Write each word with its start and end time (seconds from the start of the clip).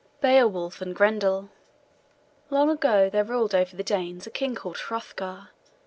BEOWULF 0.19 0.81
AND 0.81 0.95
GRENDEL 0.95 1.51
Long 2.49 2.71
ago 2.71 3.07
there 3.07 3.23
ruled 3.23 3.53
over 3.53 3.75
the 3.75 3.83
Danes 3.83 4.25
a 4.25 4.31
king 4.31 4.55
called 4.55 4.77
Hrothgar. 4.79 5.49